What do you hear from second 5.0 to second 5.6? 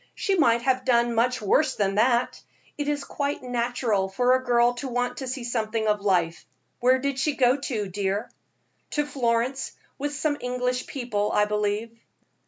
to see